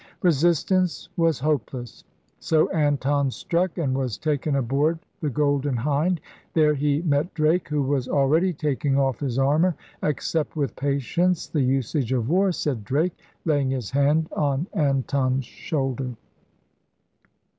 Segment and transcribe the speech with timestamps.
[0.23, 2.03] Resist ance was hopeless;
[2.39, 6.19] so Anton struck and was taken aboard the Golden Hind.
[6.55, 9.75] There he met Drake, who was already taking off his armor.
[10.01, 16.15] 'Accept with patience the usage of war,* said Drake, laying his hand on Anton's shoulder.